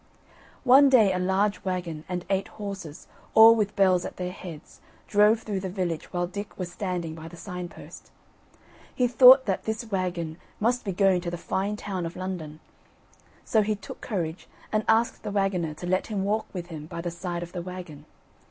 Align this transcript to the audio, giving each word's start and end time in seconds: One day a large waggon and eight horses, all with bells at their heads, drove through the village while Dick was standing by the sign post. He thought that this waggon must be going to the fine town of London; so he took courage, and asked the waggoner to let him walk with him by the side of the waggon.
One 0.63 0.89
day 0.89 1.13
a 1.13 1.19
large 1.19 1.63
waggon 1.63 2.05
and 2.09 2.25
eight 2.27 2.47
horses, 2.47 3.05
all 3.35 3.53
with 3.53 3.75
bells 3.75 4.03
at 4.03 4.17
their 4.17 4.31
heads, 4.31 4.81
drove 5.07 5.43
through 5.43 5.59
the 5.59 5.69
village 5.69 6.11
while 6.11 6.25
Dick 6.25 6.57
was 6.57 6.71
standing 6.71 7.13
by 7.13 7.27
the 7.27 7.37
sign 7.37 7.69
post. 7.69 8.09
He 8.95 9.07
thought 9.07 9.45
that 9.45 9.65
this 9.65 9.85
waggon 9.91 10.37
must 10.59 10.83
be 10.85 10.91
going 10.91 11.21
to 11.21 11.29
the 11.29 11.37
fine 11.37 11.75
town 11.75 12.07
of 12.07 12.15
London; 12.15 12.61
so 13.45 13.61
he 13.61 13.75
took 13.75 14.01
courage, 14.01 14.47
and 14.71 14.83
asked 14.87 15.21
the 15.21 15.29
waggoner 15.29 15.75
to 15.75 15.85
let 15.85 16.07
him 16.07 16.23
walk 16.23 16.47
with 16.51 16.69
him 16.73 16.87
by 16.87 17.01
the 17.01 17.11
side 17.11 17.43
of 17.43 17.51
the 17.51 17.61
waggon. 17.61 18.05